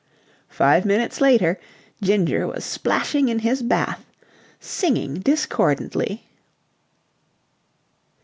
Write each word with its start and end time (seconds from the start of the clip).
Five 0.49 0.83
minutes 0.83 1.21
later, 1.21 1.59
Ginger 2.01 2.47
was 2.47 2.65
splashing 2.65 3.29
in 3.29 3.37
his 3.37 3.61
bath, 3.61 4.03
singing 4.59 5.19
discordantly. 5.19 6.23